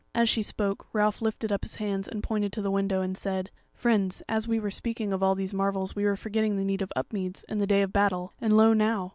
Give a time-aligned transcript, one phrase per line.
[0.15, 3.51] As she spoke, Ralph lifted up his hand and pointed to the window, and said:
[3.75, 6.91] "Friends, as we were speaking of all these marvels we were forgetting the need of
[6.95, 9.09] Upmeads and the day of battle; and lo now!